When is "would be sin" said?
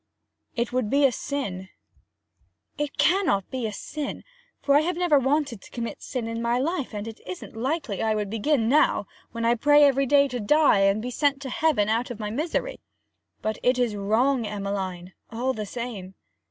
0.73-1.69